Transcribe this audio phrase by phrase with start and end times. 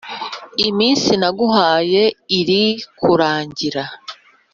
[0.67, 2.03] iminsi naguhaye
[2.39, 2.63] iri
[2.99, 3.83] kurangira”